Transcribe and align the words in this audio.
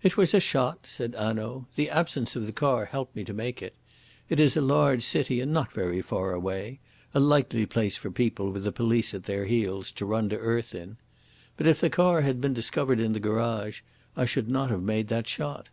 "It 0.00 0.16
was 0.16 0.32
a 0.32 0.38
shot," 0.38 0.86
said 0.86 1.16
Hanaud. 1.16 1.66
"The 1.74 1.90
absence 1.90 2.36
of 2.36 2.46
the 2.46 2.52
car 2.52 2.84
helped 2.84 3.16
me 3.16 3.24
to 3.24 3.32
make 3.32 3.60
it. 3.60 3.74
It 4.28 4.38
is 4.38 4.56
a 4.56 4.60
large 4.60 5.02
city 5.02 5.40
and 5.40 5.52
not 5.52 5.72
very 5.72 6.00
far 6.00 6.32
away, 6.34 6.78
a 7.12 7.18
likely 7.18 7.66
place 7.66 7.96
for 7.96 8.08
people 8.08 8.52
with 8.52 8.62
the 8.62 8.70
police 8.70 9.12
at 9.12 9.24
their 9.24 9.46
heels 9.46 9.90
to 9.98 10.06
run 10.06 10.28
to 10.28 10.38
earth 10.38 10.72
in. 10.72 10.98
But 11.56 11.66
if 11.66 11.80
the 11.80 11.90
car 11.90 12.20
had 12.20 12.40
been 12.40 12.54
discovered 12.54 13.00
in 13.00 13.12
the 13.12 13.18
garage 13.18 13.80
I 14.16 14.24
should 14.24 14.48
not 14.48 14.70
have 14.70 14.84
made 14.84 15.08
that 15.08 15.26
shot. 15.26 15.68